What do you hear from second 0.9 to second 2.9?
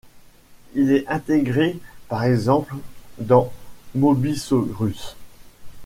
est intégré par exemple